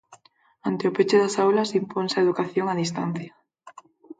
Ante 0.67 0.83
o 0.89 0.91
peche 0.97 1.17
das 1.23 1.35
aulas, 1.43 1.75
imponse 1.81 2.15
a 2.17 2.23
educación 2.25 2.65
a 2.69 2.79
distancia. 2.81 3.31